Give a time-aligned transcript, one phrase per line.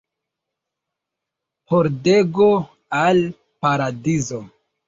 [1.71, 2.49] Pordego
[3.03, 3.23] al
[3.59, 4.45] Paradizo.